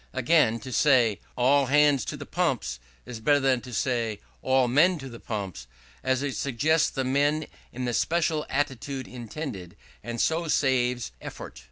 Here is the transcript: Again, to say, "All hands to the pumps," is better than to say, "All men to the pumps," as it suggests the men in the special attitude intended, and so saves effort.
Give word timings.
Again, 0.13 0.59
to 0.61 0.71
say, 0.71 1.19
"All 1.37 1.67
hands 1.67 2.05
to 2.05 2.17
the 2.17 2.25
pumps," 2.25 2.79
is 3.05 3.19
better 3.19 3.39
than 3.39 3.61
to 3.61 3.71
say, 3.71 4.19
"All 4.41 4.67
men 4.67 4.97
to 4.97 5.07
the 5.09 5.19
pumps," 5.19 5.67
as 6.03 6.23
it 6.23 6.35
suggests 6.35 6.89
the 6.89 7.03
men 7.03 7.45
in 7.71 7.85
the 7.85 7.93
special 7.93 8.43
attitude 8.49 9.07
intended, 9.07 9.77
and 10.03 10.19
so 10.19 10.47
saves 10.47 11.11
effort. 11.21 11.59